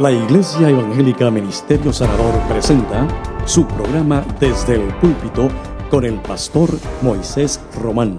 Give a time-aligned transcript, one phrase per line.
[0.00, 3.06] La Iglesia Evangélica Ministerio Sanador presenta
[3.44, 5.50] su programa Desde el Púlpito
[5.90, 6.70] con el pastor
[7.02, 8.18] Moisés Román.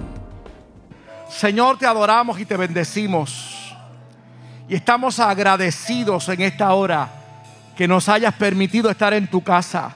[1.27, 3.73] Señor, te adoramos y te bendecimos.
[4.69, 7.09] Y estamos agradecidos en esta hora
[7.75, 9.95] que nos hayas permitido estar en tu casa.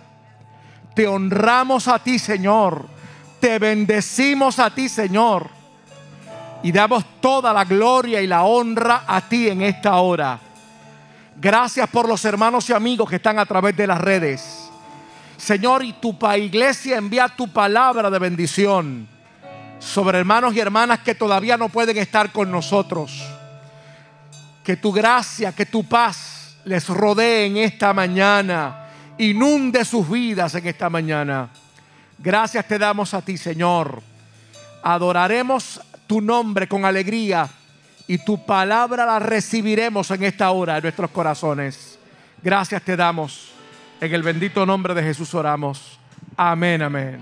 [0.95, 2.87] Te honramos a ti, Señor.
[3.39, 5.49] Te bendecimos a ti, Señor.
[6.63, 10.44] Y damos toda la gloria y la honra a ti en esta hora.
[11.37, 14.69] Gracias por los hermanos y amigos que están a través de las redes.
[15.35, 19.07] Señor, y tu iglesia envía tu palabra de bendición
[19.79, 23.21] sobre hermanos y hermanas que todavía no pueden estar con nosotros.
[24.63, 28.87] Que tu gracia, que tu paz les rodee en esta mañana.
[29.17, 31.49] Inunde sus vidas en esta mañana.
[32.17, 34.01] Gracias te damos a ti, Señor.
[34.81, 37.49] Adoraremos tu nombre con alegría
[38.07, 41.97] y tu palabra la recibiremos en esta hora en nuestros corazones.
[42.41, 43.51] Gracias te damos.
[43.99, 45.97] En el bendito nombre de Jesús oramos.
[46.37, 47.19] Amén, amén.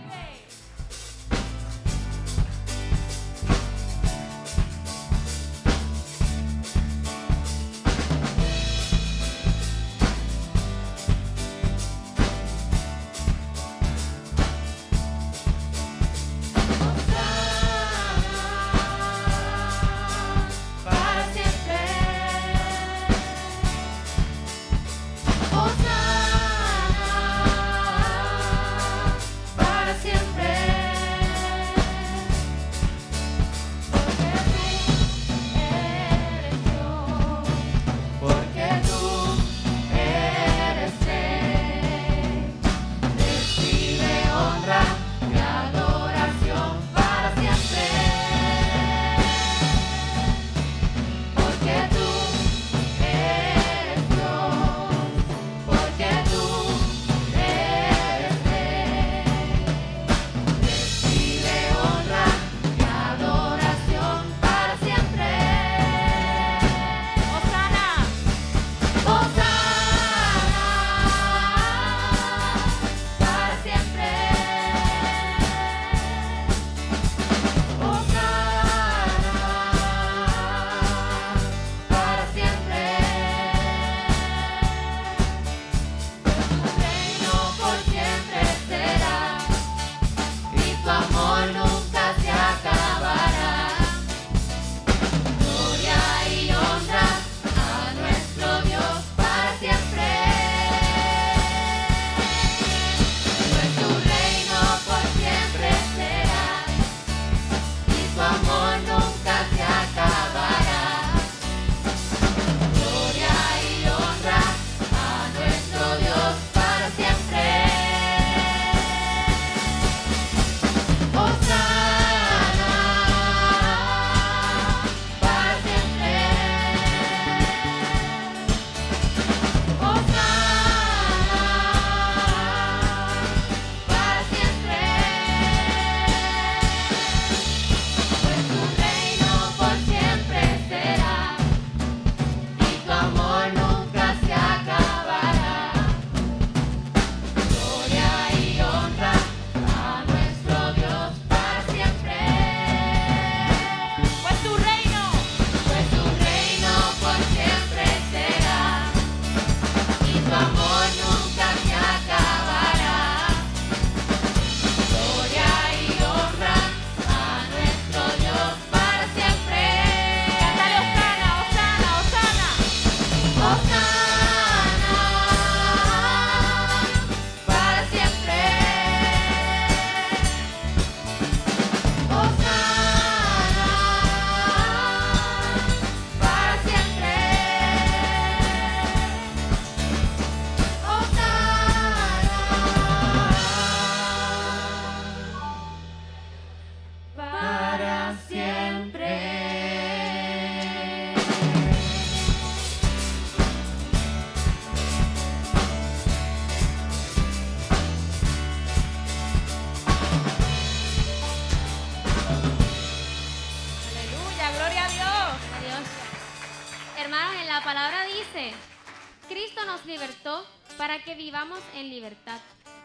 [221.06, 222.40] Que vivamos en libertad.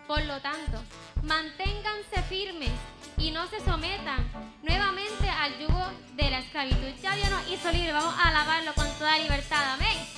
[0.07, 0.83] Por lo tanto,
[1.23, 2.71] manténganse firmes
[3.19, 4.27] y no se sometan
[4.63, 5.85] nuevamente al yugo
[6.15, 7.01] de la esclavitud.
[7.03, 7.93] Ya Dios nos hizo libre.
[7.93, 9.75] Vamos a alabarlo con toda libertad.
[9.75, 10.18] Amén.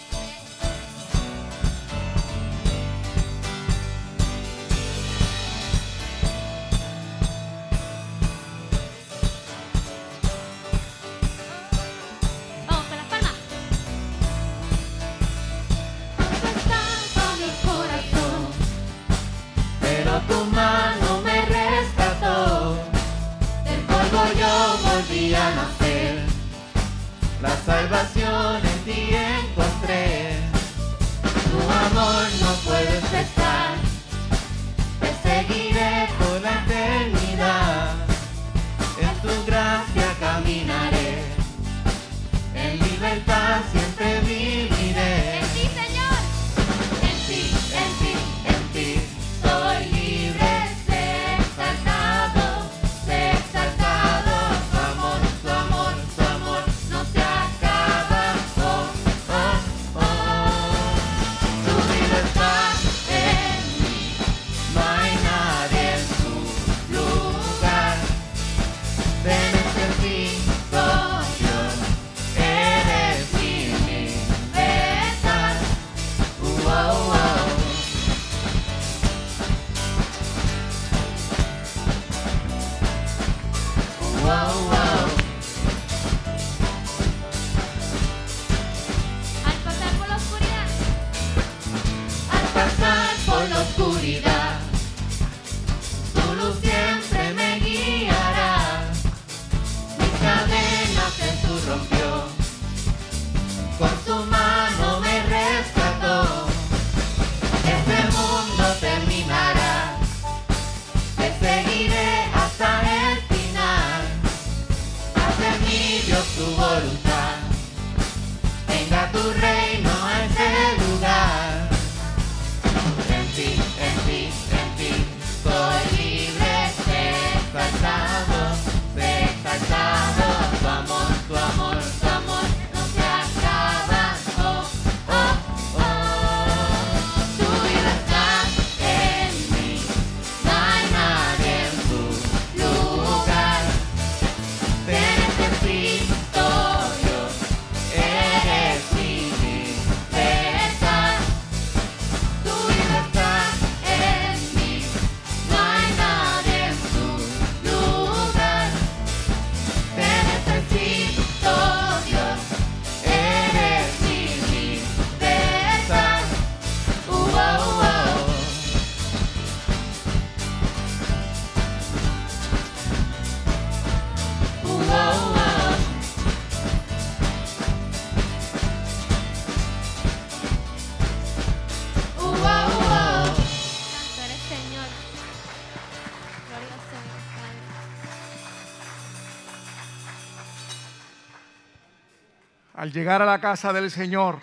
[192.93, 194.39] Llegar a la casa del Señor,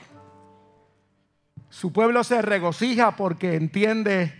[1.69, 4.33] su pueblo se regocija porque entiende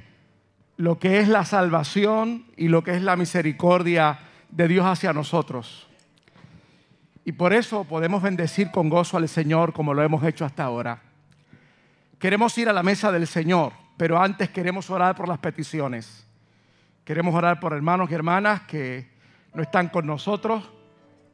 [0.78, 4.20] lo que es la salvación y lo que es la misericordia
[4.50, 5.88] de Dios hacia nosotros.
[7.26, 11.02] Y por eso podemos bendecir con gozo al Señor como lo hemos hecho hasta ahora.
[12.18, 16.26] Queremos ir a la mesa del Señor, pero antes queremos orar por las peticiones.
[17.04, 19.10] Queremos orar por hermanos y hermanas que
[19.54, 20.64] no están con nosotros,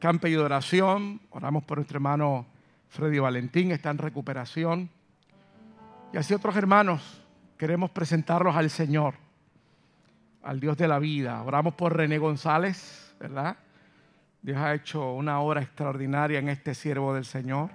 [0.00, 1.20] que han pedido oración.
[1.30, 2.53] Oramos por nuestro hermano
[2.94, 4.88] Freddy Valentín, está en recuperación.
[6.12, 7.24] Y así otros hermanos,
[7.58, 9.14] queremos presentarlos al Señor,
[10.44, 11.42] al Dios de la vida.
[11.42, 13.56] Oramos por René González, ¿verdad?
[14.42, 17.70] Dios ha hecho una obra extraordinaria en este siervo del Señor.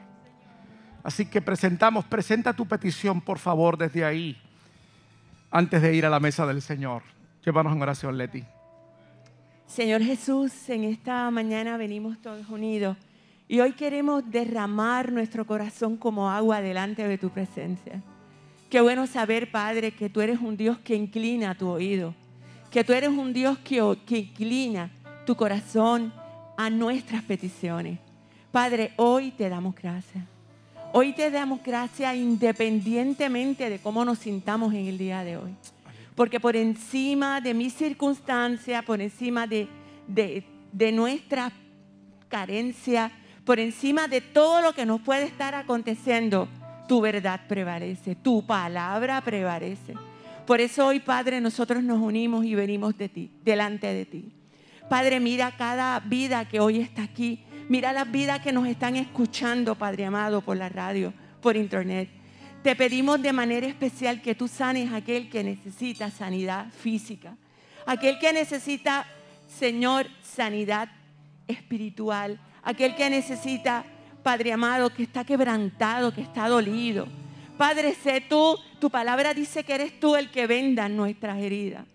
[1.03, 4.41] Así que presentamos, presenta tu petición, por favor, desde ahí,
[5.51, 7.03] antes de ir a la mesa del Señor.
[7.43, 8.45] Llévanos en oración, Leti.
[9.65, 12.95] Señor Jesús, en esta mañana venimos todos unidos
[13.51, 17.99] y hoy queremos derramar nuestro corazón como agua delante de tu presencia.
[18.69, 22.13] Qué bueno saber, Padre, que tú eres un Dios que inclina tu oído,
[22.69, 23.79] que tú eres un Dios que,
[24.19, 24.91] inclina
[25.25, 26.13] tu corazón
[26.57, 27.97] a nuestras peticiones.
[28.51, 30.23] Padre, hoy te damos gracias.
[30.93, 35.55] Hoy te damos gracias independientemente de cómo nos sintamos en el día de hoy.
[36.13, 39.67] Porque por encima de mis circunstancias, por encima de,
[40.07, 41.51] de, de nuestra
[42.27, 43.11] carencia,
[43.49, 46.47] por encima de todo lo que nos puede estar aconteciendo,
[46.87, 49.95] tu verdad prevalece, tu palabra prevalece.
[50.45, 54.31] Por eso hoy, Padre, nosotros nos unimos y venimos de ti, delante de ti.
[54.87, 57.43] Padre, mira cada vida que hoy está aquí.
[57.69, 62.07] Mira las vidas que nos están escuchando, Padre amado, por la radio, por internet.
[62.61, 67.35] Te pedimos de manera especial que tú sanes a aquel que necesita sanidad física,
[67.87, 69.07] aquel que necesita,
[69.47, 70.89] Señor, sanidad
[71.47, 73.83] espiritual, aquel que necesita,
[74.23, 77.07] Padre amado, que está quebrantado, que está dolido.
[77.57, 81.85] Padre, sé tú, tu palabra dice que eres tú el que venda nuestras heridas.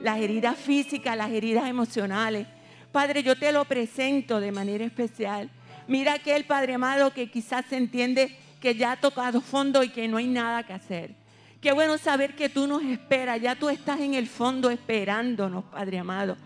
[0.00, 2.46] las heridas físicas, las heridas emocionales.
[2.92, 5.48] Padre, yo te lo presento de manera especial.
[5.88, 10.08] Mira aquel Padre amado que quizás se entiende que ya ha tocado fondo y que
[10.08, 11.14] no hay nada que hacer.
[11.60, 15.98] Qué bueno saber que tú nos esperas, ya tú estás en el fondo esperándonos, Padre
[15.98, 16.36] amado,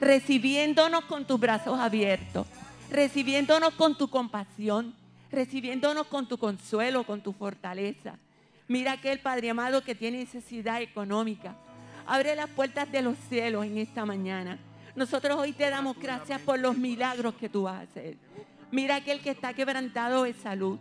[0.00, 2.46] recibiéndonos con tus brazos abiertos,
[2.90, 4.94] recibiéndonos con tu compasión,
[5.30, 8.18] recibiéndonos con tu consuelo, con tu fortaleza.
[8.66, 11.56] Mira aquel Padre amado que tiene necesidad económica.
[12.06, 14.58] Abre las puertas de los cielos en esta mañana.
[14.94, 18.16] Nosotros hoy te damos gracias por los milagros que tú vas a hacer.
[18.70, 20.78] Mira aquel que está quebrantado de salud.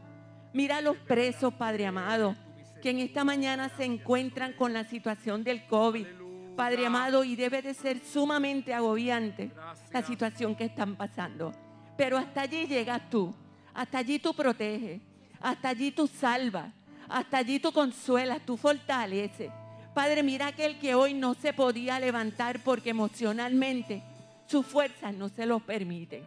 [0.54, 2.36] Mira a los presos, Padre amado,
[2.82, 6.08] que en esta mañana se encuentran con la situación del COVID.
[6.56, 9.52] Padre amado, y debe de ser sumamente agobiante
[9.92, 11.54] la situación que están pasando.
[11.98, 13.34] Pero hasta allí llegas tú.
[13.74, 15.02] Hasta allí tú proteges.
[15.42, 16.72] Hasta allí tú salvas.
[17.10, 19.50] Hasta allí tú consuelas, tú fortaleces.
[19.94, 24.04] Padre, mira aquel que hoy no se podía levantar porque emocionalmente
[24.46, 26.24] sus fuerzas no se lo permiten.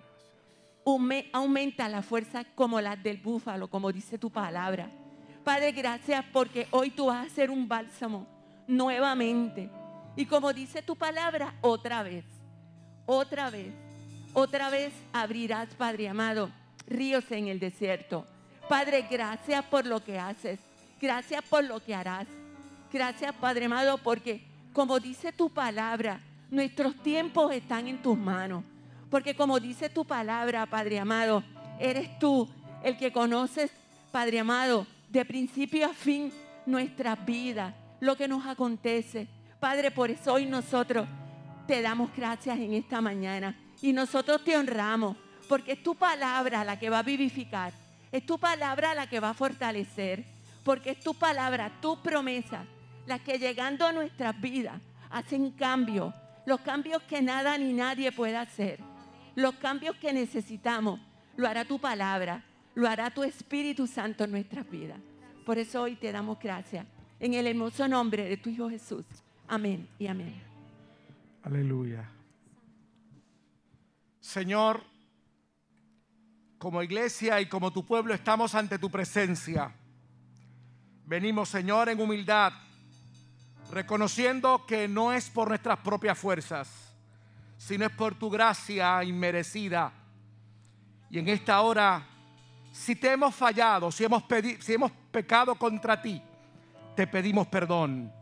[0.85, 4.91] Aume- Aumenta la fuerza como las del búfalo, como dice tu palabra.
[5.45, 8.27] Padre, gracias porque hoy tú vas a hacer un bálsamo
[8.67, 9.71] nuevamente.
[10.17, 12.25] Y como dice tu palabra, otra vez,
[13.07, 13.73] otra vez,
[14.33, 16.51] otra vez abrirás, Padre amado,
[16.87, 18.27] ríos en el desierto.
[18.69, 20.61] Padre, gracias por lo que haces.
[21.01, 22.27] Gracias por lo que harás.
[22.93, 26.21] Gracias, Padre amado, porque como dice tu palabra,
[26.51, 28.65] nuestros tiempos están en tus manos.
[29.11, 31.43] Porque como dice tu palabra, Padre amado,
[31.79, 32.49] eres tú
[32.85, 33.71] el que conoces,
[34.13, 36.33] Padre amado, de principio a fin
[36.67, 39.27] nuestras vidas, lo que nos acontece.
[39.59, 41.09] Padre, por eso hoy nosotros
[41.67, 45.17] te damos gracias en esta mañana y nosotros te honramos,
[45.49, 47.73] porque es tu palabra la que va a vivificar,
[48.13, 50.25] es tu palabra la que va a fortalecer,
[50.65, 52.65] porque es tu palabra, tu promesa,
[53.07, 56.15] las que llegando a nuestras vidas hacen cambios,
[56.47, 58.79] los cambios que nada ni nadie puede hacer,
[59.35, 61.01] los cambios que necesitamos,
[61.37, 62.45] lo hará tu palabra,
[62.75, 64.99] lo hará tu Espíritu Santo en nuestras vidas.
[65.45, 66.87] Por eso hoy te damos gracias,
[67.19, 69.05] en el hermoso nombre de tu Hijo Jesús.
[69.49, 70.35] Amén y amén.
[71.43, 72.20] Aleluya.
[74.21, 74.85] Señor,
[76.59, 79.75] como iglesia y como tu pueblo estamos ante tu presencia.
[81.07, 82.53] Venimos, Señor, en humildad,
[83.73, 86.69] reconociendo que no es por nuestras propias fuerzas,
[87.57, 89.91] sino es por tu gracia inmerecida.
[91.09, 92.07] Y en esta hora,
[92.73, 94.23] si te hemos fallado, si hemos,
[94.61, 96.23] si hemos pecado contra ti,
[96.95, 98.13] te pedimos perdón.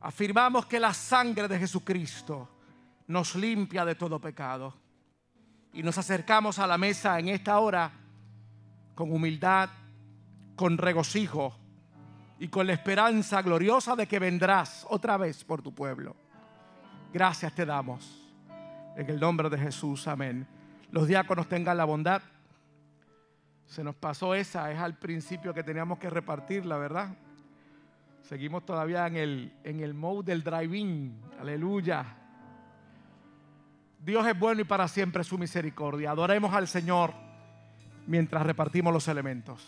[0.00, 2.55] Afirmamos que la sangre de Jesucristo
[3.06, 4.74] nos limpia de todo pecado.
[5.72, 7.92] Y nos acercamos a la mesa en esta hora
[8.94, 9.68] con humildad,
[10.56, 11.54] con regocijo
[12.38, 16.16] y con la esperanza gloriosa de que vendrás otra vez por tu pueblo.
[17.12, 18.22] Gracias te damos.
[18.96, 20.46] En el nombre de Jesús, amén.
[20.90, 22.22] Los diáconos tengan la bondad.
[23.66, 27.14] Se nos pasó esa, es al principio que teníamos que repartirla, ¿verdad?
[28.22, 31.20] Seguimos todavía en el, en el mode del drive-in.
[31.38, 32.25] Aleluya.
[33.98, 36.10] Dios es bueno y para siempre su misericordia.
[36.10, 37.12] Adoremos al Señor
[38.06, 39.62] mientras repartimos los elementos.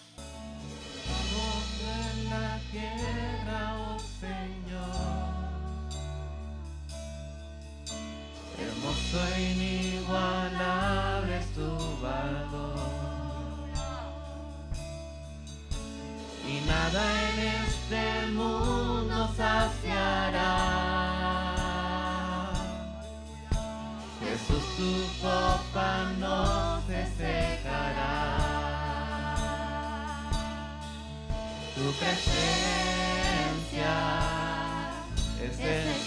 [8.60, 12.98] Hermoso e inigualable es tu valor.
[16.46, 20.87] Y nada en este mundo saciará.
[24.38, 28.38] Jesús, tu copa no se secará.
[31.74, 32.32] Tu presencia
[35.42, 35.97] es el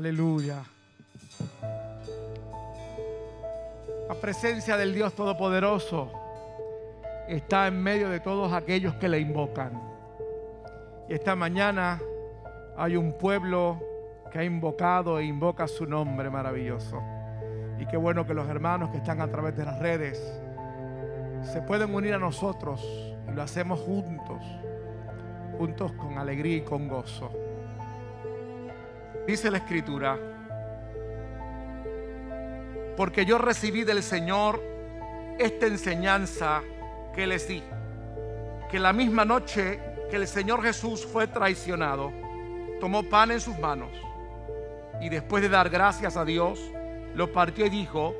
[0.00, 0.62] Aleluya.
[4.08, 6.10] La presencia del Dios Todopoderoso
[7.28, 9.78] está en medio de todos aquellos que le invocan.
[11.06, 12.00] Y esta mañana
[12.78, 13.78] hay un pueblo
[14.32, 17.02] que ha invocado e invoca su nombre maravilloso.
[17.78, 20.18] Y qué bueno que los hermanos que están a través de las redes
[21.42, 22.80] se pueden unir a nosotros
[23.28, 24.42] y lo hacemos juntos,
[25.58, 27.49] juntos con alegría y con gozo.
[29.30, 30.18] Dice la escritura,
[32.96, 34.60] porque yo recibí del Señor
[35.38, 36.62] esta enseñanza
[37.14, 37.62] que les di,
[38.68, 39.78] que la misma noche
[40.10, 42.12] que el Señor Jesús fue traicionado,
[42.80, 43.92] tomó pan en sus manos
[45.00, 46.60] y después de dar gracias a Dios,
[47.14, 48.16] lo partió y dijo,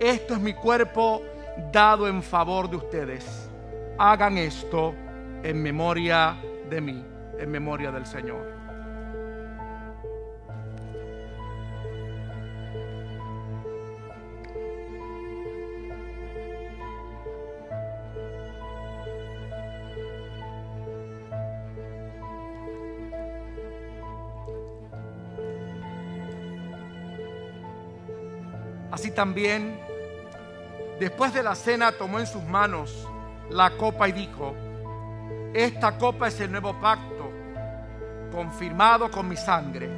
[0.00, 1.22] esto es mi cuerpo
[1.70, 3.48] dado en favor de ustedes.
[3.96, 4.92] Hagan esto
[5.44, 6.36] en memoria
[6.68, 7.06] de mí,
[7.38, 8.61] en memoria del Señor.
[29.14, 29.78] También,
[30.98, 33.08] después de la cena, tomó en sus manos
[33.50, 34.54] la copa y dijo,
[35.54, 37.30] esta copa es el nuevo pacto,
[38.30, 39.88] confirmado con mi sangre.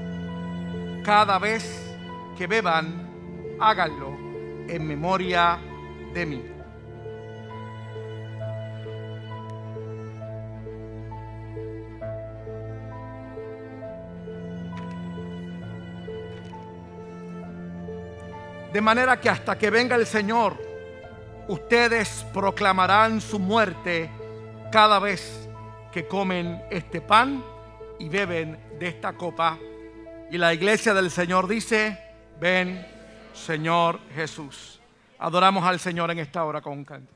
[1.04, 1.96] Cada vez
[2.36, 4.08] que beban, háganlo
[4.68, 5.58] en memoria
[6.12, 6.53] de mí.
[18.74, 20.60] De manera que hasta que venga el Señor,
[21.46, 24.10] ustedes proclamarán su muerte
[24.72, 25.48] cada vez
[25.92, 27.40] que comen este pan
[28.00, 29.56] y beben de esta copa.
[30.28, 31.96] Y la iglesia del Señor dice,
[32.40, 32.84] ven
[33.32, 34.80] Señor Jesús.
[35.20, 37.14] Adoramos al Señor en esta hora con un canto.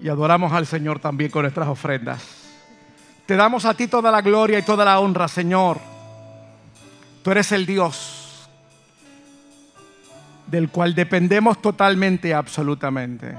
[0.00, 2.22] Y adoramos al Señor también con nuestras ofrendas.
[3.26, 5.78] Te damos a ti toda la gloria y toda la honra, Señor.
[7.24, 8.19] Tú eres el Dios
[10.50, 13.34] del cual dependemos totalmente y absolutamente.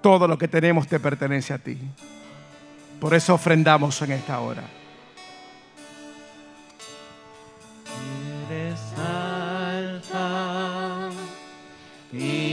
[0.00, 1.78] Todo lo que tenemos te pertenece a ti.
[3.00, 4.62] Por eso ofrendamos en esta hora.
[12.12, 12.52] Y.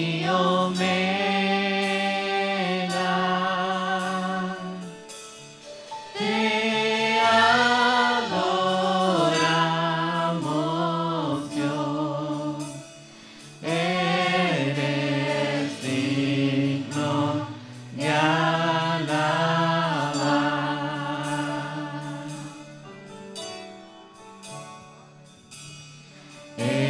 [26.60, 26.89] Eres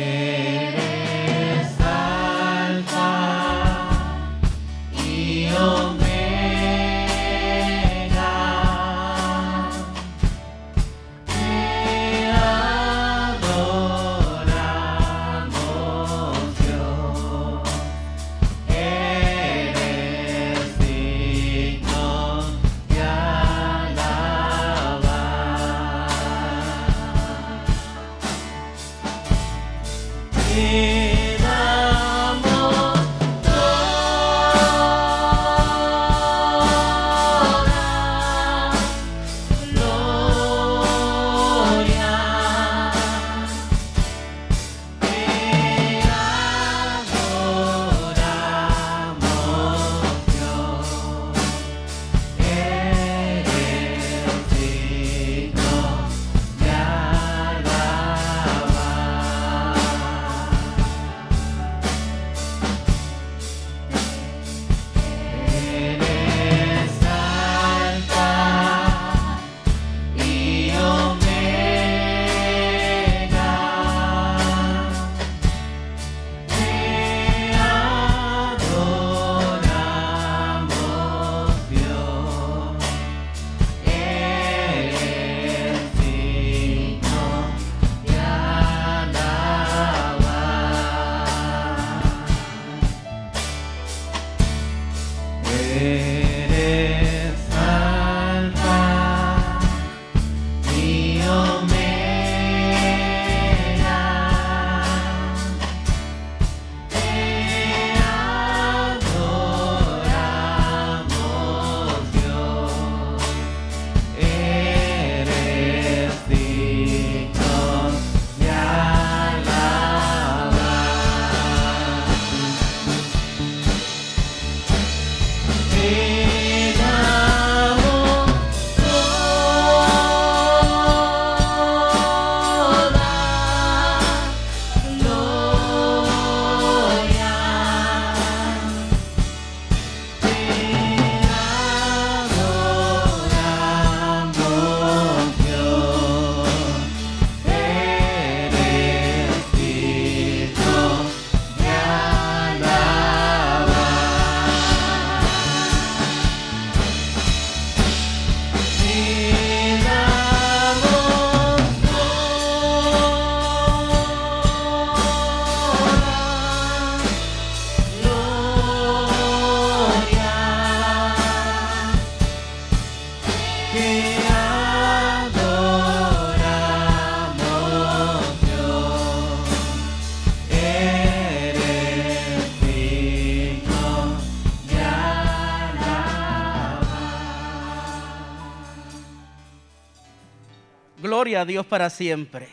[191.36, 192.50] A Dios para siempre.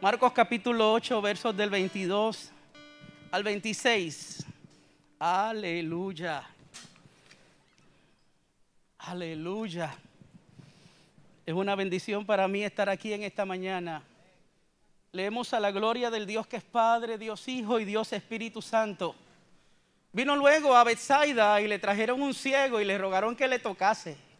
[0.00, 2.52] Marcos capítulo 8, versos del 22
[3.32, 4.46] al 26.
[5.18, 6.44] Aleluya.
[8.98, 9.92] Aleluya.
[11.44, 14.04] Es una bendición para mí estar aquí en esta mañana.
[15.10, 19.16] Leemos a la gloria del Dios que es Padre, Dios Hijo y Dios Espíritu Santo.
[20.12, 24.31] Vino luego a Bethsaida y le trajeron un ciego y le rogaron que le tocase.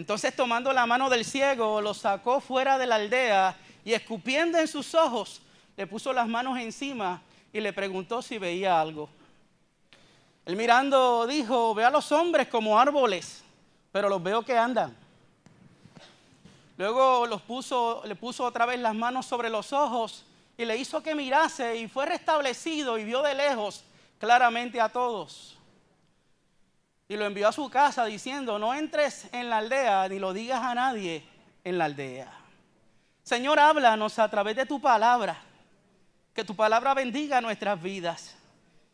[0.00, 4.66] Entonces tomando la mano del ciego, lo sacó fuera de la aldea y escupiendo en
[4.66, 5.42] sus ojos,
[5.76, 7.20] le puso las manos encima
[7.52, 9.10] y le preguntó si veía algo.
[10.46, 13.44] Él mirando dijo, ve a los hombres como árboles,
[13.92, 14.96] pero los veo que andan.
[16.78, 20.24] Luego le puso otra vez las manos sobre los ojos
[20.56, 23.84] y le hizo que mirase y fue restablecido y vio de lejos
[24.18, 25.58] claramente a todos.
[27.10, 30.62] Y lo envió a su casa diciendo, no entres en la aldea ni lo digas
[30.62, 31.24] a nadie
[31.64, 32.32] en la aldea.
[33.24, 35.36] Señor, háblanos a través de tu palabra.
[36.32, 38.36] Que tu palabra bendiga nuestras vidas.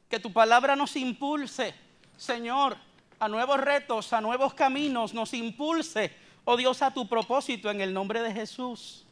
[0.08, 1.74] Que tu palabra nos impulse,
[2.16, 2.78] Señor,
[3.18, 5.12] a nuevos retos, a nuevos caminos.
[5.12, 6.10] Nos impulse,
[6.46, 9.04] oh Dios, a tu propósito en el nombre de Jesús.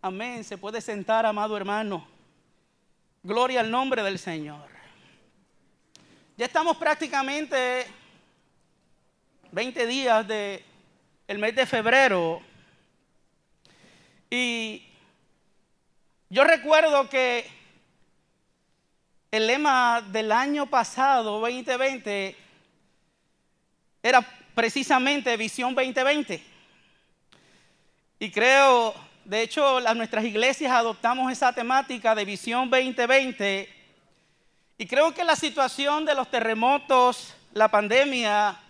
[0.00, 0.44] Amén.
[0.44, 2.06] Se puede sentar, amado hermano.
[3.20, 4.68] Gloria al nombre del Señor.
[6.36, 8.03] Ya estamos prácticamente
[9.54, 10.64] 20 días del
[11.28, 12.42] el mes de febrero.
[14.28, 14.82] Y
[16.28, 17.46] yo recuerdo que
[19.30, 22.36] el lema del año pasado, 2020,
[24.02, 26.42] era precisamente Visión 2020.
[28.18, 28.92] Y creo,
[29.24, 33.68] de hecho, nuestras iglesias adoptamos esa temática de Visión 2020.
[34.78, 38.60] Y creo que la situación de los terremotos, la pandemia,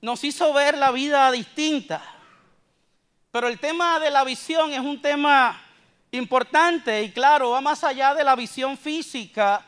[0.00, 2.02] nos hizo ver la vida distinta.
[3.30, 5.60] Pero el tema de la visión es un tema
[6.12, 9.64] importante y claro, va más allá de la visión física.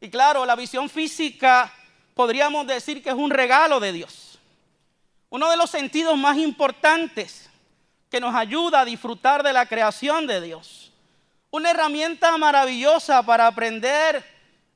[0.00, 1.72] Y claro, la visión física
[2.14, 4.38] podríamos decir que es un regalo de Dios.
[5.28, 7.50] Uno de los sentidos más importantes
[8.10, 10.92] que nos ayuda a disfrutar de la creación de Dios.
[11.50, 14.24] Una herramienta maravillosa para aprender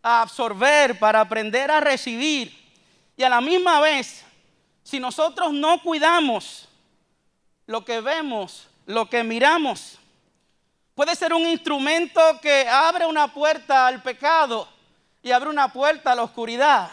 [0.03, 2.59] a absorber, para aprender a recibir.
[3.16, 4.24] Y a la misma vez,
[4.82, 6.68] si nosotros no cuidamos
[7.66, 9.98] lo que vemos, lo que miramos,
[10.94, 14.68] puede ser un instrumento que abre una puerta al pecado
[15.22, 16.90] y abre una puerta a la oscuridad.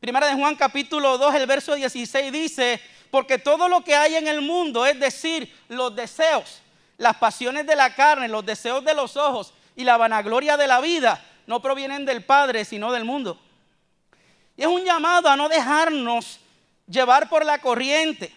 [0.00, 2.80] Primera de Juan capítulo 2, el verso 16 dice,
[3.10, 6.60] porque todo lo que hay en el mundo, es decir, los deseos,
[6.98, 10.80] las pasiones de la carne, los deseos de los ojos y la vanagloria de la
[10.80, 13.38] vida, no provienen del Padre, sino del mundo.
[14.56, 16.38] Y es un llamado a no dejarnos
[16.86, 18.32] llevar por la corriente,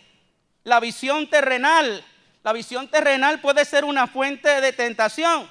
[0.64, 2.04] la visión terrenal.
[2.44, 5.50] La visión terrenal puede ser una fuente de tentación.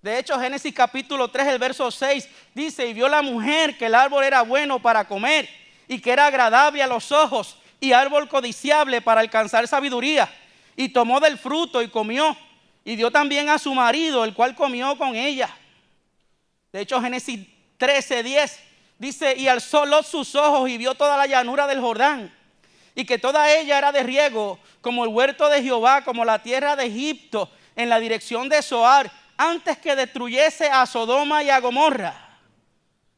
[0.00, 3.94] De hecho, Génesis capítulo 3, el verso 6 dice, y vio la mujer que el
[3.94, 5.48] árbol era bueno para comer
[5.88, 10.32] y que era agradable a los ojos y árbol codiciable para alcanzar sabiduría.
[10.76, 12.36] Y tomó del fruto y comió
[12.84, 15.50] y dio también a su marido, el cual comió con ella.
[16.72, 17.46] De hecho, Génesis
[17.78, 18.67] 13, 10
[18.98, 22.34] dice, y alzó Lot sus ojos y vio toda la llanura del Jordán,
[22.94, 26.76] y que toda ella era de riego, como el huerto de Jehová, como la tierra
[26.76, 32.40] de Egipto, en la dirección de Zoar, antes que destruyese a Sodoma y a Gomorra.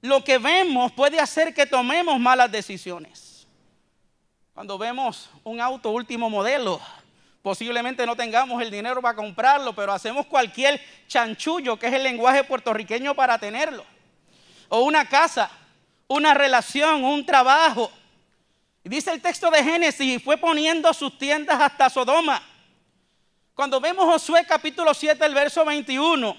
[0.03, 3.47] Lo que vemos puede hacer que tomemos malas decisiones.
[4.53, 6.81] Cuando vemos un auto último modelo,
[7.41, 12.45] posiblemente no tengamos el dinero para comprarlo, pero hacemos cualquier chanchullo, que es el lenguaje
[12.45, 13.85] puertorriqueño, para tenerlo.
[14.69, 15.51] O una casa,
[16.11, 17.89] una relación, un trabajo.
[18.83, 22.43] Dice el texto de Génesis, y fue poniendo sus tiendas hasta Sodoma.
[23.55, 26.37] Cuando vemos Josué capítulo 7, el verso 21,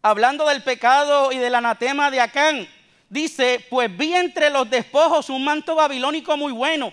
[0.00, 2.66] hablando del pecado y del anatema de Acán,
[3.10, 6.90] dice, pues vi entre los despojos un manto babilónico muy bueno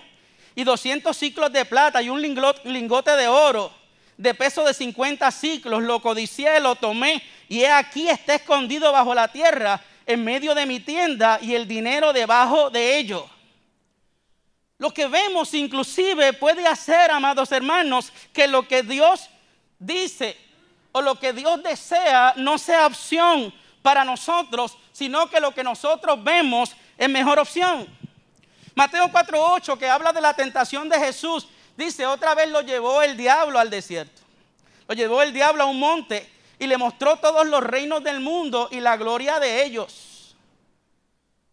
[0.54, 3.72] y 200 ciclos de plata y un lingote de oro
[4.18, 9.14] de peso de 50 ciclos, lo codicié, lo tomé y he aquí está escondido bajo
[9.14, 13.28] la tierra en medio de mi tienda y el dinero debajo de ello.
[14.78, 19.28] Lo que vemos inclusive puede hacer, amados hermanos, que lo que Dios
[19.78, 20.36] dice
[20.92, 26.22] o lo que Dios desea no sea opción para nosotros, sino que lo que nosotros
[26.24, 27.86] vemos es mejor opción.
[28.74, 31.46] Mateo 4.8, que habla de la tentación de Jesús,
[31.76, 34.22] dice, otra vez lo llevó el diablo al desierto.
[34.88, 38.68] Lo llevó el diablo a un monte y le mostró todos los reinos del mundo
[38.70, 40.36] y la gloria de ellos.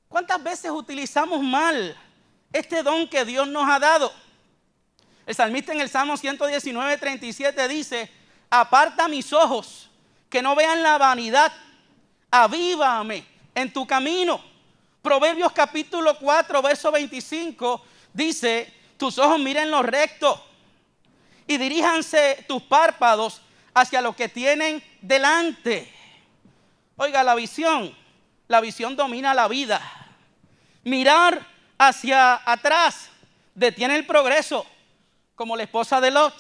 [0.10, 1.98] ¿Cuántas veces utilizamos mal
[2.52, 4.12] este don que Dios nos ha dado?
[5.26, 8.12] El salmista en el Salmo 119, 37 dice,
[8.50, 9.90] aparta mis ojos,
[10.30, 11.54] que no vean la vanidad,
[12.30, 14.42] avívame en tu camino.
[15.02, 20.44] Proverbios capítulo 4, verso 25 dice, tus ojos miren lo recto
[21.48, 23.42] y diríjanse tus párpados
[23.80, 25.94] hacia lo que tienen delante.
[26.96, 27.96] Oiga, la visión,
[28.48, 29.82] la visión domina la vida.
[30.84, 31.46] Mirar
[31.78, 33.10] hacia atrás
[33.54, 34.66] detiene el progreso,
[35.36, 36.34] como la esposa de Lot.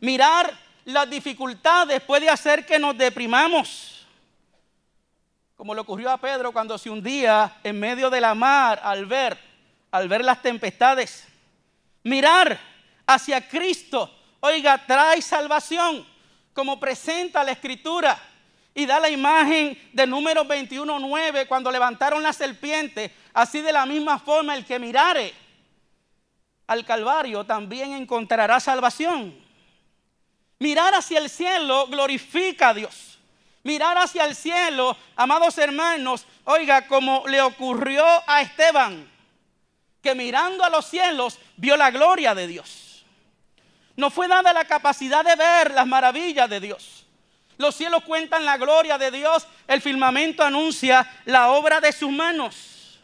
[0.00, 0.50] Mirar
[0.86, 4.06] las dificultades puede hacer que nos deprimamos,
[5.54, 9.38] como le ocurrió a Pedro cuando se hundía en medio de la mar al ver,
[9.90, 11.28] al ver las tempestades.
[12.02, 12.58] Mirar
[13.06, 16.10] hacia Cristo, oiga, trae salvación,
[16.52, 18.20] como presenta la Escritura
[18.74, 24.18] y da la imagen de número 21.9 cuando levantaron la serpiente, así de la misma
[24.18, 25.34] forma el que mirare
[26.72, 29.38] al Calvario también encontrará salvación.
[30.58, 33.18] Mirar hacia el cielo glorifica a Dios.
[33.62, 39.08] Mirar hacia el cielo, amados hermanos, oiga, como le ocurrió a Esteban,
[40.02, 42.81] que mirando a los cielos vio la gloria de Dios.
[43.96, 47.06] No fue dada la capacidad de ver las maravillas de Dios.
[47.58, 52.98] Los cielos cuentan la gloria de Dios, el firmamento anuncia la obra de sus manos.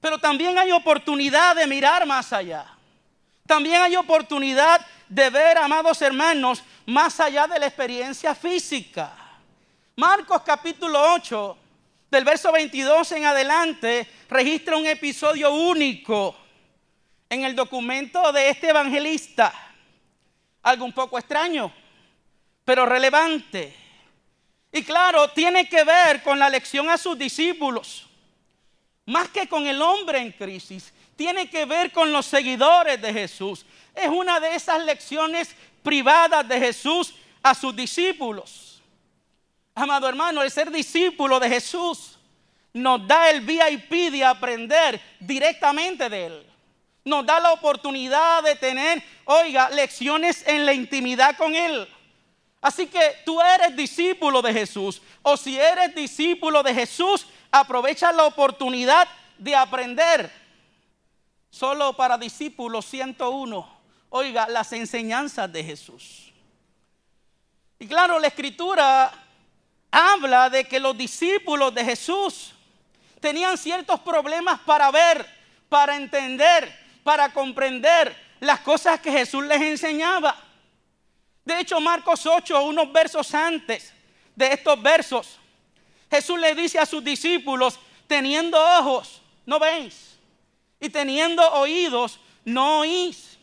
[0.00, 2.64] Pero también hay oportunidad de mirar más allá.
[3.46, 9.12] También hay oportunidad de ver, amados hermanos, más allá de la experiencia física.
[9.96, 11.58] Marcos capítulo 8,
[12.10, 16.36] del verso 22 en adelante, registra un episodio único
[17.34, 19.52] en el documento de este evangelista.
[20.62, 21.72] Algo un poco extraño,
[22.64, 23.74] pero relevante.
[24.72, 28.06] Y claro, tiene que ver con la lección a sus discípulos.
[29.06, 33.66] Más que con el hombre en crisis, tiene que ver con los seguidores de Jesús.
[33.94, 38.80] Es una de esas lecciones privadas de Jesús a sus discípulos.
[39.74, 42.16] Amado hermano, el ser discípulo de Jesús
[42.72, 46.53] nos da el VIP de aprender directamente de Él.
[47.04, 51.86] Nos da la oportunidad de tener, oiga, lecciones en la intimidad con Él.
[52.62, 55.02] Así que tú eres discípulo de Jesús.
[55.22, 60.32] O si eres discípulo de Jesús, aprovecha la oportunidad de aprender.
[61.50, 63.68] Solo para discípulos 101,
[64.08, 66.32] oiga, las enseñanzas de Jesús.
[67.78, 69.12] Y claro, la escritura
[69.90, 72.52] habla de que los discípulos de Jesús
[73.20, 75.26] tenían ciertos problemas para ver,
[75.68, 80.36] para entender, para comprender las cosas que Jesús les enseñaba.
[81.44, 83.92] De hecho, Marcos 8, unos versos antes
[84.34, 85.38] de estos versos,
[86.10, 90.18] Jesús le dice a sus discípulos, teniendo ojos, no veis,
[90.80, 93.38] y teniendo oídos, no oís.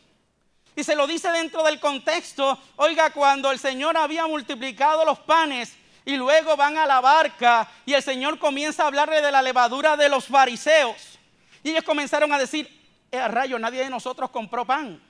[0.74, 5.74] Y se lo dice dentro del contexto, oiga, cuando el Señor había multiplicado los panes
[6.04, 9.96] y luego van a la barca y el Señor comienza a hablarle de la levadura
[9.96, 11.18] de los fariseos.
[11.62, 12.81] Y ellos comenzaron a decir,
[13.18, 15.00] a rayo, nadie de nosotros compró pan.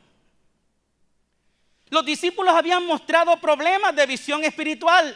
[1.89, 5.15] Los discípulos habían mostrado problemas de visión espiritual.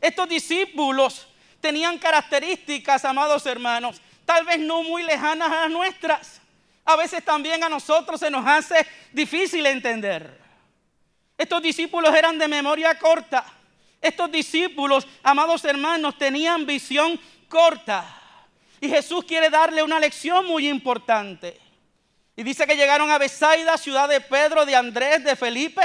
[0.00, 1.28] Estos discípulos
[1.60, 6.40] tenían características, amados hermanos, tal vez no muy lejanas a las nuestras.
[6.84, 10.38] A veces también a nosotros se nos hace difícil entender.
[11.36, 13.44] Estos discípulos eran de memoria corta.
[14.00, 18.04] Estos discípulos, amados hermanos, tenían visión corta.
[18.80, 21.67] Y Jesús quiere darle una lección muy importante.
[22.38, 25.82] Y dice que llegaron a Besaida, ciudad de Pedro, de Andrés, de Felipe,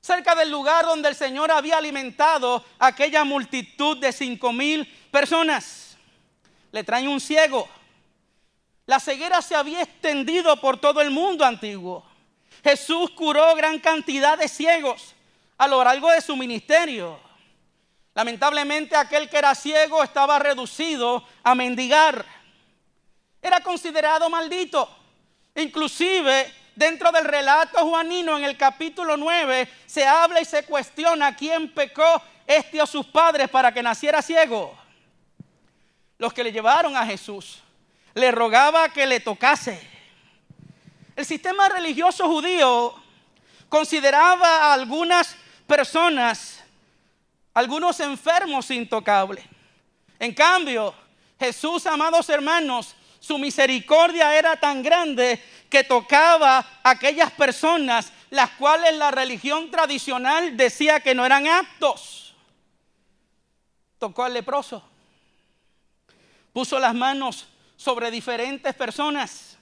[0.00, 5.96] cerca del lugar donde el Señor había alimentado a aquella multitud de cinco mil personas.
[6.70, 7.68] Le traen un ciego.
[8.86, 12.06] La ceguera se había extendido por todo el mundo antiguo.
[12.62, 15.16] Jesús curó gran cantidad de ciegos
[15.58, 17.18] a lo largo de su ministerio.
[18.14, 22.24] Lamentablemente aquel que era ciego estaba reducido a mendigar.
[23.42, 25.01] Era considerado maldito.
[25.54, 31.72] Inclusive dentro del relato juanino en el capítulo 9 se habla y se cuestiona quién
[31.72, 34.76] pecó este o sus padres para que naciera ciego.
[36.18, 37.62] Los que le llevaron a Jesús
[38.14, 39.80] le rogaba que le tocase.
[41.16, 42.94] El sistema religioso judío
[43.68, 45.36] consideraba a algunas
[45.66, 46.62] personas,
[47.54, 49.44] algunos enfermos intocables.
[50.18, 50.94] En cambio,
[51.38, 58.96] Jesús, amados hermanos, Su misericordia era tan grande que tocaba a aquellas personas las cuales
[58.96, 62.34] la religión tradicional decía que no eran aptos.
[64.00, 64.82] Tocó al leproso.
[66.52, 69.56] Puso las manos sobre diferentes personas.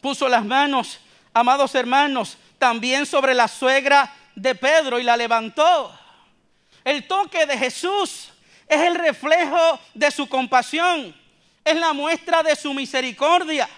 [0.00, 0.98] Puso las manos,
[1.32, 5.96] amados hermanos, también sobre la suegra de Pedro y la levantó.
[6.82, 8.30] El toque de Jesús
[8.66, 11.14] es el reflejo de su compasión,
[11.70, 13.68] es la muestra de su misericordia.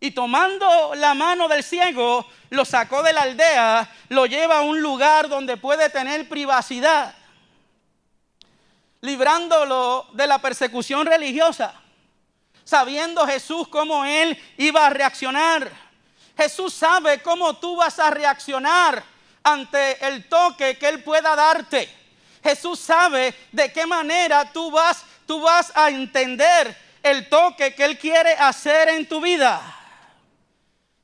[0.00, 4.80] Y tomando la mano del ciego, lo sacó de la aldea, lo lleva a un
[4.80, 7.14] lugar donde puede tener privacidad,
[9.00, 11.74] librándolo de la persecución religiosa,
[12.64, 15.70] sabiendo Jesús cómo él iba a reaccionar.
[16.36, 19.04] Jesús sabe cómo tú vas a reaccionar
[19.42, 21.88] ante el toque que Él pueda darte.
[22.42, 27.98] Jesús sabe de qué manera tú vas, tú vas a entender el toque que Él
[27.98, 29.60] quiere hacer en tu vida.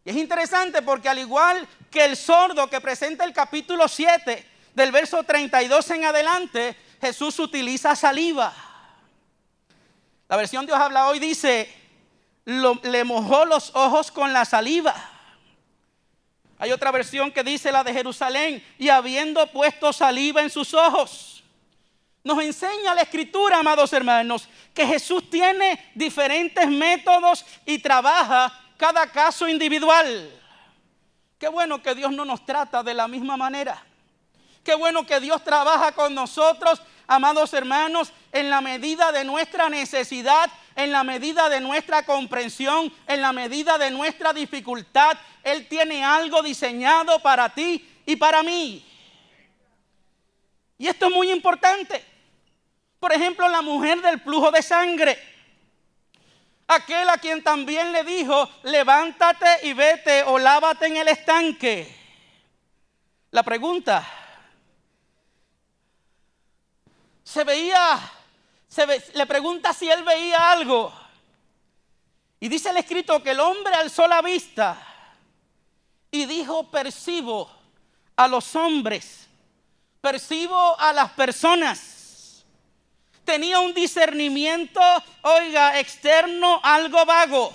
[0.05, 4.93] Y es interesante porque al igual que el sordo que presenta el capítulo 7, del
[4.93, 8.55] verso 32 en adelante, Jesús utiliza saliva.
[10.29, 11.75] La versión Dios habla hoy dice,
[12.45, 14.95] le mojó los ojos con la saliva.
[16.59, 21.38] Hay otra versión que dice la de Jerusalén, y habiendo puesto saliva en sus ojos.
[22.25, 29.49] Nos enseña la escritura, amados hermanos, que Jesús tiene diferentes métodos y trabaja cada caso
[29.49, 30.31] individual.
[31.39, 33.85] Qué bueno que Dios no nos trata de la misma manera.
[34.65, 40.51] Qué bueno que Dios trabaja con nosotros, amados hermanos, en la medida de nuestra necesidad,
[40.75, 45.17] en la medida de nuestra comprensión, en la medida de nuestra dificultad.
[45.43, 48.85] Él tiene algo diseñado para ti y para mí.
[50.79, 52.05] Y esto es muy importante.
[53.01, 55.18] Por ejemplo, la mujer del flujo de sangre.
[56.68, 61.97] Aquel a quien también le dijo, levántate y vete o lávate en el estanque.
[63.31, 64.07] La pregunta,
[67.24, 67.99] se veía,
[68.68, 70.93] se le pregunta si él veía algo.
[72.41, 74.79] Y dice el escrito que el hombre alzó la vista
[76.11, 77.51] y dijo, percibo
[78.16, 79.28] a los hombres,
[80.01, 82.44] percibo a las personas.
[83.24, 84.80] Tenía un discernimiento,
[85.22, 87.55] oiga, externo, algo vago.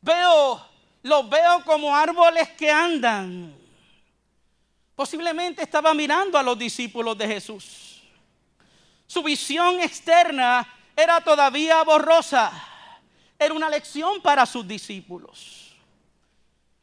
[0.00, 0.60] Veo,
[1.02, 3.56] los veo como árboles que andan.
[4.94, 8.02] Posiblemente estaba mirando a los discípulos de Jesús.
[9.06, 12.52] Su visión externa era todavía borrosa.
[13.38, 15.72] Era una lección para sus discípulos.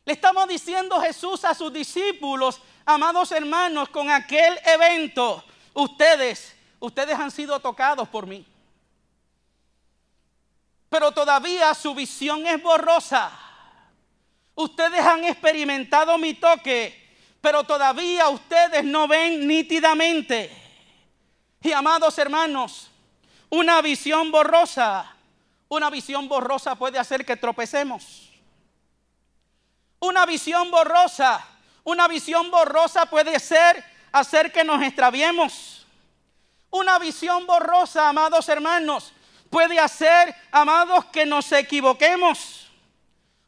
[0.05, 7.31] Le estamos diciendo Jesús a sus discípulos, amados hermanos, con aquel evento, ustedes, ustedes han
[7.31, 8.45] sido tocados por mí.
[10.89, 13.31] Pero todavía su visión es borrosa.
[14.53, 17.05] Ustedes han experimentado mi toque,
[17.41, 20.49] pero todavía ustedes no ven nítidamente.
[21.61, 22.89] Y amados hermanos,
[23.49, 25.15] una visión borrosa,
[25.67, 28.31] una visión borrosa puede hacer que tropecemos.
[29.99, 31.45] Una visión borrosa,
[31.85, 35.85] una visión borrosa puede ser hacer que nos extraviemos.
[36.69, 39.13] Una visión borrosa, amados hermanos,
[39.49, 42.67] puede hacer, amados, que nos equivoquemos.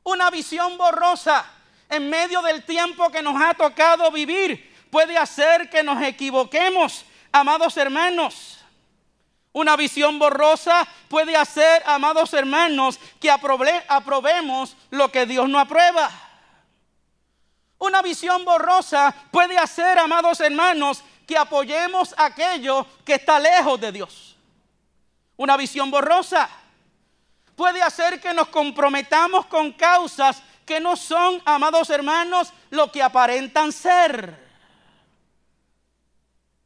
[0.04, 1.46] Una visión borrosa
[1.90, 7.76] en medio del tiempo que nos ha tocado vivir puede hacer que nos equivoquemos, amados
[7.76, 8.60] hermanos.
[9.52, 16.10] Una visión borrosa puede hacer, amados hermanos, que aprobe- aprobemos lo que Dios no aprueba.
[17.80, 24.36] Una visión borrosa puede hacer, amados hermanos, que apoyemos aquello que está lejos de Dios.
[25.36, 26.50] Una visión borrosa
[27.56, 33.72] puede hacer que nos comprometamos con causas que no son, amados hermanos, lo que aparentan
[33.72, 34.48] ser.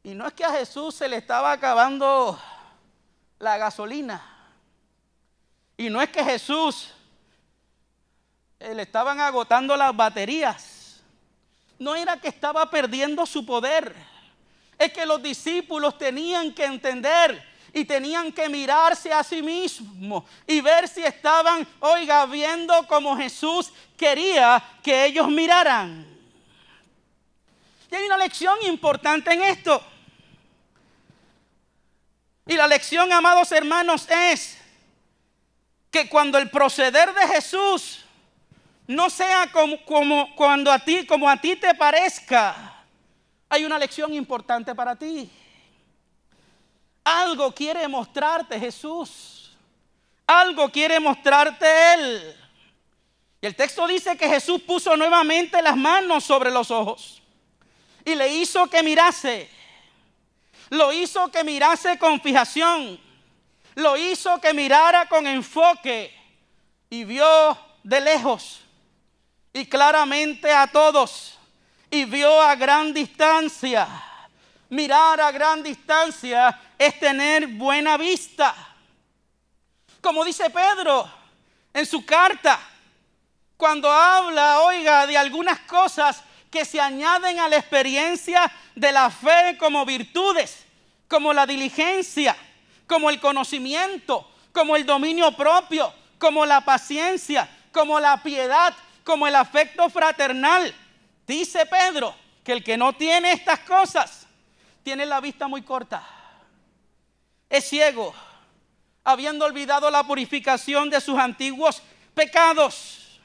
[0.02, 2.40] Y no es que a Jesús se le estaba acabando
[3.38, 4.20] la gasolina.
[5.76, 6.92] Y no es que Jesús
[8.58, 10.81] eh, le estaban agotando las baterías.
[11.82, 13.92] No era que estaba perdiendo su poder.
[14.78, 20.60] Es que los discípulos tenían que entender y tenían que mirarse a sí mismos y
[20.60, 26.06] ver si estaban, oiga, viendo como Jesús quería que ellos miraran.
[27.90, 29.82] Y hay una lección importante en esto.
[32.46, 34.56] Y la lección, amados hermanos, es
[35.90, 38.01] que cuando el proceder de Jesús
[38.92, 42.84] no sea como, cuando a ti, como a ti te parezca,
[43.48, 45.30] hay una lección importante para ti.
[47.04, 49.52] Algo quiere mostrarte Jesús.
[50.26, 52.36] Algo quiere mostrarte Él.
[53.40, 57.20] Y el texto dice que Jesús puso nuevamente las manos sobre los ojos
[58.04, 59.50] y le hizo que mirase.
[60.70, 63.00] Lo hizo que mirase con fijación.
[63.74, 66.14] Lo hizo que mirara con enfoque
[66.88, 68.61] y vio de lejos
[69.52, 71.38] y claramente a todos
[71.90, 73.86] y vio a gran distancia.
[74.70, 78.54] Mirar a gran distancia es tener buena vista.
[80.00, 81.08] Como dice Pedro
[81.74, 82.58] en su carta,
[83.56, 89.56] cuando habla, oiga, de algunas cosas que se añaden a la experiencia de la fe
[89.58, 90.64] como virtudes,
[91.06, 92.36] como la diligencia,
[92.86, 98.74] como el conocimiento, como el dominio propio, como la paciencia, como la piedad,
[99.04, 100.74] como el afecto fraternal.
[101.26, 104.26] Dice Pedro que el que no tiene estas cosas
[104.82, 106.06] tiene la vista muy corta.
[107.48, 108.14] Es ciego,
[109.04, 111.82] habiendo olvidado la purificación de sus antiguos
[112.14, 113.20] pecados.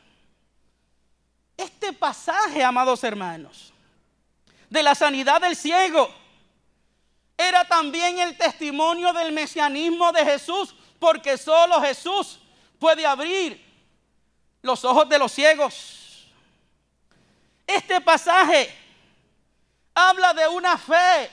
[1.55, 3.73] Este pasaje, amados hermanos,
[4.69, 6.13] de la sanidad del ciego,
[7.37, 12.39] era también el testimonio del mesianismo de Jesús, porque solo Jesús
[12.79, 13.66] puede abrir
[14.61, 16.27] los ojos de los ciegos.
[17.65, 18.73] Este pasaje
[19.93, 21.29] habla de una fe,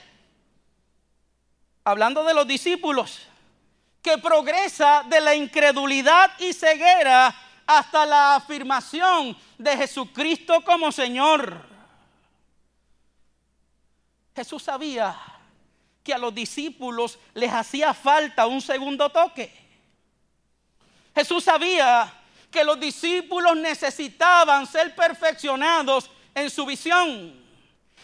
[1.85, 3.21] hablando de los discípulos,
[4.03, 7.35] que progresa de la incredulidad y ceguera
[7.67, 11.65] hasta la afirmación de Jesucristo como Señor.
[14.35, 15.17] Jesús sabía
[16.03, 19.53] que a los discípulos les hacía falta un segundo toque.
[21.15, 22.13] Jesús sabía
[22.55, 27.35] que los discípulos necesitaban ser perfeccionados en su visión.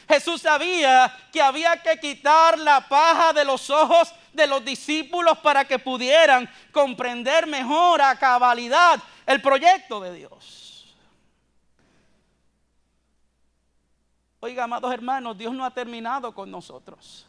[0.08, 5.64] Jesús sabía que había que quitar la paja de los ojos de los discípulos para
[5.64, 10.96] que pudieran comprender mejor a cabalidad el proyecto de Dios.
[14.40, 17.24] Oiga, amados hermanos, Dios no ha terminado con nosotros.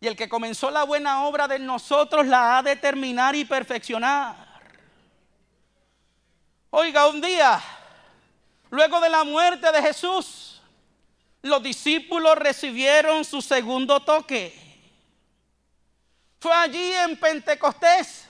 [0.00, 4.51] Y el que comenzó la buena obra de nosotros la ha de terminar y perfeccionar.
[6.74, 7.62] Oiga, un día,
[8.70, 10.58] luego de la muerte de Jesús,
[11.42, 14.58] los discípulos recibieron su segundo toque.
[16.40, 18.26] Fue allí en Pentecostés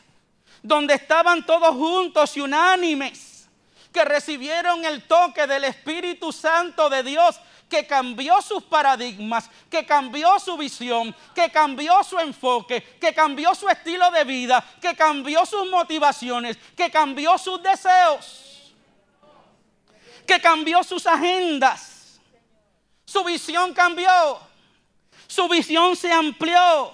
[0.60, 3.48] donde estaban todos juntos y unánimes,
[3.92, 7.38] que recibieron el toque del Espíritu Santo de Dios,
[7.72, 13.66] que cambió sus paradigmas, que cambió su visión, que cambió su enfoque, que cambió su
[13.66, 18.74] estilo de vida, que cambió sus motivaciones, que cambió sus deseos,
[20.26, 22.20] que cambió sus agendas.
[23.06, 24.38] Su visión cambió,
[25.26, 26.92] su visión se amplió.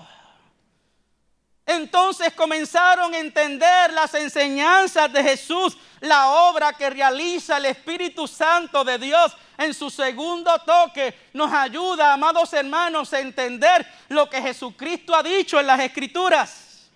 [1.66, 8.84] Entonces comenzaron a entender las enseñanzas de Jesús, la obra que realiza el Espíritu Santo
[8.84, 11.28] de Dios en su segundo toque.
[11.32, 16.88] Nos ayuda, amados hermanos, a entender lo que Jesucristo ha dicho en las Escrituras.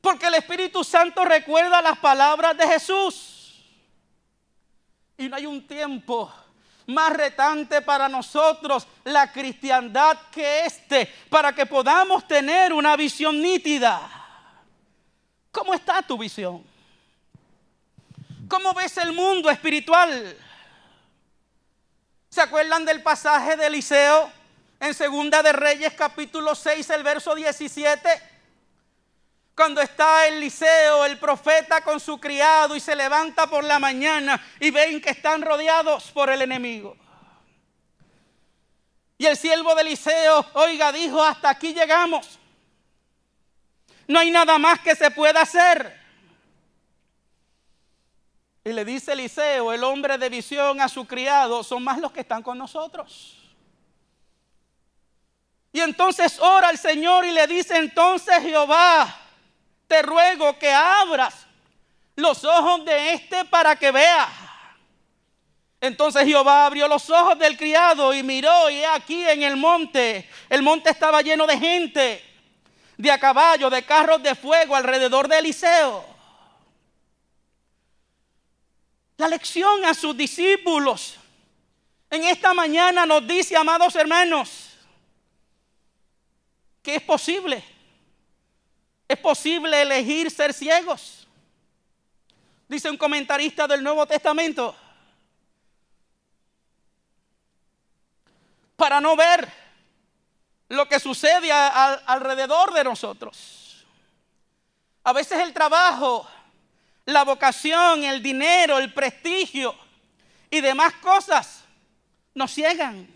[0.00, 3.64] Porque el Espíritu Santo recuerda las palabras de Jesús.
[5.16, 6.32] Y no hay un tiempo
[6.86, 14.10] más retante para nosotros la cristiandad que este, para que podamos tener una visión nítida.
[15.50, 16.73] ¿Cómo está tu visión?
[18.48, 20.36] ¿Cómo ves el mundo espiritual?
[22.28, 24.30] ¿Se acuerdan del pasaje de Eliseo
[24.80, 28.08] en Segunda de Reyes capítulo 6, el verso 17?
[29.54, 34.70] Cuando está Eliseo, el profeta, con su criado y se levanta por la mañana y
[34.70, 36.96] ven que están rodeados por el enemigo.
[39.16, 42.38] Y el siervo de Eliseo, oiga, dijo, hasta aquí llegamos.
[44.08, 46.03] No hay nada más que se pueda hacer.
[48.64, 52.20] Y le dice Eliseo, el hombre de visión a su criado, son más los que
[52.20, 53.36] están con nosotros.
[55.70, 59.14] Y entonces ora al Señor y le dice, entonces Jehová,
[59.86, 61.46] te ruego que abras
[62.16, 64.28] los ojos de este para que vea.
[65.80, 70.62] Entonces Jehová abrió los ojos del criado y miró y aquí en el monte, el
[70.62, 72.24] monte estaba lleno de gente,
[72.96, 76.13] de a caballo, de carros de fuego alrededor de Eliseo.
[79.16, 81.16] La lección a sus discípulos
[82.10, 84.70] en esta mañana nos dice, amados hermanos,
[86.82, 87.64] que es posible
[89.08, 91.26] es posible elegir ser ciegos.
[92.68, 94.74] Dice un comentarista del Nuevo Testamento.
[98.76, 99.52] Para no ver
[100.68, 103.84] lo que sucede alrededor de nosotros.
[105.04, 106.26] A veces el trabajo,
[107.06, 109.74] la vocación, el dinero, el prestigio
[110.50, 111.64] y demás cosas
[112.34, 113.08] nos ciegan.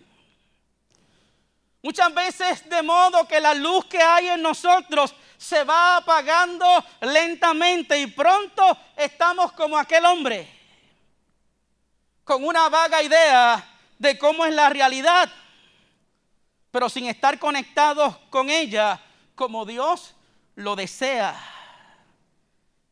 [1.82, 6.66] Muchas veces de modo que la luz que hay en nosotros se va apagando
[7.00, 10.48] lentamente y pronto estamos como aquel hombre,
[12.24, 13.64] con una vaga idea
[13.96, 15.30] de cómo es la realidad,
[16.70, 19.00] pero sin estar conectados con ella
[19.34, 20.14] como Dios
[20.56, 21.57] lo desea.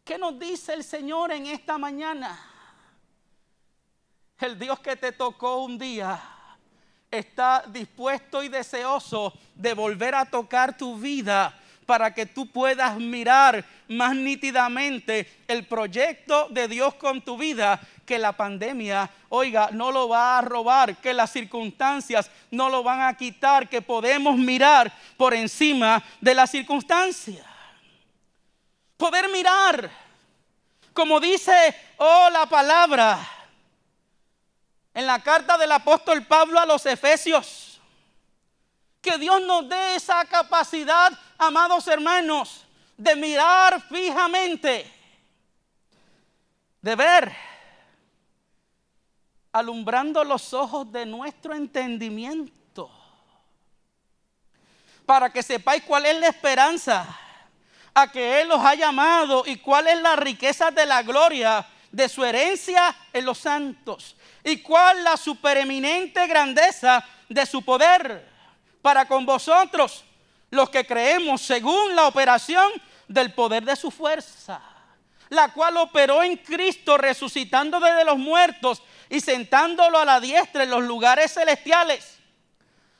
[0.06, 2.38] ¿Qué nos dice el Señor en esta mañana?
[4.38, 6.22] El Dios que te tocó un día
[7.10, 13.64] está dispuesto y deseoso de volver a tocar tu vida para que tú puedas mirar
[13.88, 20.08] más nítidamente el proyecto de Dios con tu vida, que la pandemia, oiga, no lo
[20.08, 25.34] va a robar, que las circunstancias no lo van a quitar, que podemos mirar por
[25.34, 27.55] encima de las circunstancias.
[28.96, 29.90] Poder mirar,
[30.92, 33.18] como dice, oh, la palabra,
[34.94, 37.78] en la carta del apóstol Pablo a los Efesios.
[39.02, 42.64] Que Dios nos dé esa capacidad, amados hermanos,
[42.96, 44.90] de mirar fijamente,
[46.80, 47.36] de ver,
[49.52, 52.90] alumbrando los ojos de nuestro entendimiento,
[55.04, 57.25] para que sepáis cuál es la esperanza
[57.96, 62.10] a que Él los ha llamado y cuál es la riqueza de la gloria de
[62.10, 68.28] su herencia en los santos y cuál la supereminente grandeza de su poder
[68.82, 70.04] para con vosotros,
[70.50, 72.70] los que creemos según la operación
[73.08, 74.60] del poder de su fuerza,
[75.30, 80.70] la cual operó en Cristo resucitando desde los muertos y sentándolo a la diestra en
[80.70, 82.15] los lugares celestiales.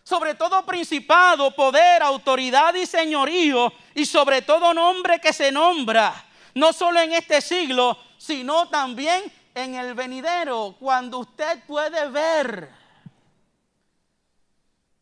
[0.06, 6.14] Sobre todo principado, poder, autoridad y señorío, y sobre todo nombre que se nombra,
[6.54, 12.70] no solo en este siglo, sino también en el venidero, cuando usted puede ver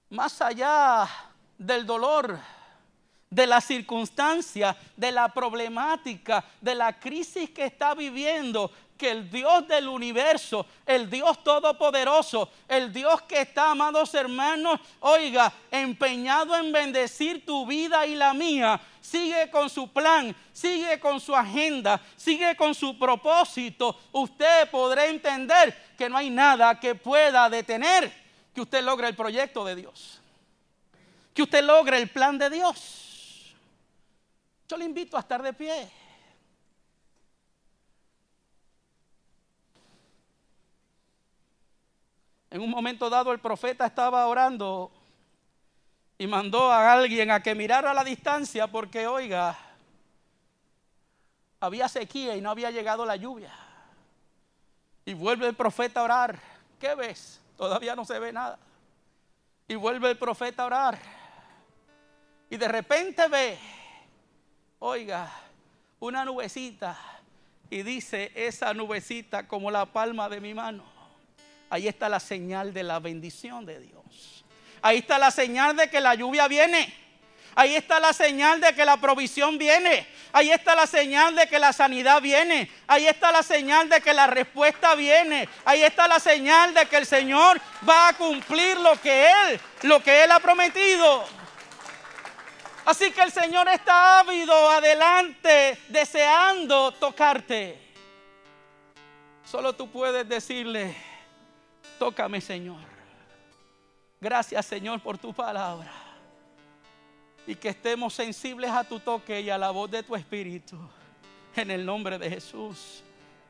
[0.09, 1.07] más allá
[1.59, 2.39] del dolor,
[3.29, 8.71] de la circunstancia, de la problemática, de la crisis que está viviendo,
[9.05, 15.53] que el Dios del universo, el Dios todopoderoso, el Dios que está, amados hermanos, oiga,
[15.71, 21.37] empeñado en bendecir tu vida y la mía, sigue con su plan, sigue con su
[21.37, 28.11] agenda, sigue con su propósito, usted podrá entender que no hay nada que pueda detener
[28.55, 30.23] que usted logre el proyecto de Dios,
[31.35, 33.53] que usted logre el plan de Dios.
[34.67, 35.91] Yo le invito a estar de pie.
[42.55, 44.93] En un momento dado el profeta estaba orando
[46.17, 49.59] y mandó a alguien a que mirara a la distancia porque, oiga,
[51.59, 53.51] había sequía y no había llegado la lluvia.
[55.05, 56.39] Y vuelve el profeta a orar.
[56.79, 57.41] ¿Qué ves?
[57.57, 58.57] Todavía no se ve nada.
[59.67, 60.99] Y vuelve el profeta a orar.
[62.51, 63.59] Y de repente ve,
[64.79, 65.29] oiga,
[65.99, 66.97] una nubecita.
[67.69, 70.94] Y dice esa nubecita como la palma de mi mano.
[71.71, 74.45] Ahí está la señal de la bendición de Dios.
[74.83, 76.93] Ahí está la señal de que la lluvia viene.
[77.57, 80.07] Ahí está la señal de que la provisión viene.
[80.33, 82.69] Ahí está la señal de que la sanidad viene.
[82.87, 85.49] Ahí está la señal de que la respuesta viene.
[85.65, 90.03] Ahí está la señal de que el Señor va a cumplir lo que Él, lo
[90.03, 91.25] que Él ha prometido.
[92.85, 97.79] Así que el Señor está ávido adelante, deseando tocarte.
[99.45, 100.97] Solo tú puedes decirle,
[101.99, 102.81] tócame Señor.
[104.21, 105.91] Gracias Señor por tu palabra.
[107.47, 110.79] Y que estemos sensibles a tu toque y a la voz de tu Espíritu.
[111.57, 113.05] En el nombre de Jesús.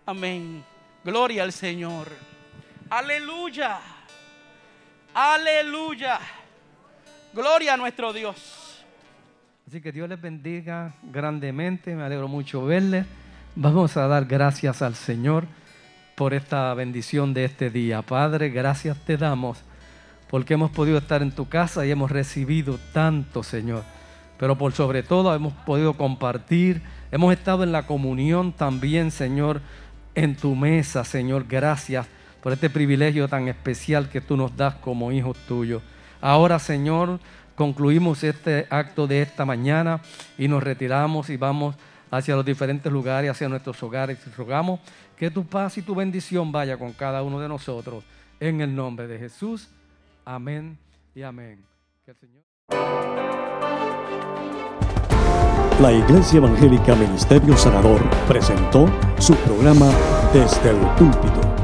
[0.05, 0.65] Amén.
[1.05, 2.09] Gloria al Señor.
[2.91, 3.81] Aleluya.
[5.15, 6.19] Aleluya.
[7.33, 8.85] Gloria a nuestro Dios.
[9.67, 11.95] Así que Dios les bendiga grandemente.
[11.95, 13.07] Me alegro mucho verles.
[13.57, 15.47] Vamos a dar gracias al Señor
[16.15, 18.03] por esta bendición de este día.
[18.03, 19.59] Padre, gracias te damos
[20.31, 23.85] porque hemos podido estar en tu casa y hemos recibido tanto, Señor.
[24.39, 29.61] Pero por sobre todo hemos podido compartir, hemos estado en la comunión también, Señor,
[30.15, 31.47] en tu mesa, Señor.
[31.49, 32.07] Gracias
[32.43, 35.83] por este privilegio tan especial que tú nos das como hijos tuyos.
[36.21, 37.21] Ahora, Señor,
[37.55, 40.01] concluimos este acto de esta mañana
[40.37, 41.77] y nos retiramos y vamos
[42.11, 44.19] hacia los diferentes lugares, hacia nuestros hogares.
[44.27, 44.81] Y rogamos
[45.25, 48.05] que tu paz y tu bendición vaya con cada uno de nosotros.
[48.41, 49.70] En el nombre de Jesús.
[50.22, 50.77] Amén
[51.14, 51.64] y amén.
[55.81, 58.87] La Iglesia Evangélica Ministerio Sanador presentó
[59.18, 59.91] su programa
[60.35, 61.64] Desde el Púlpito.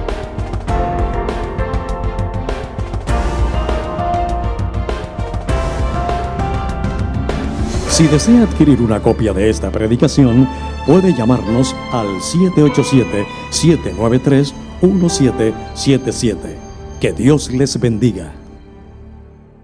[8.01, 10.49] Si desea adquirir una copia de esta predicación,
[10.87, 12.07] puede llamarnos al
[13.53, 16.37] 787-793-1777.
[16.99, 18.40] Que Dios les bendiga.